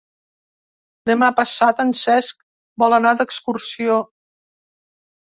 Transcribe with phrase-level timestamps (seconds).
[1.09, 2.39] Demà passat en Cesc
[2.85, 3.99] vol anar d'excursió.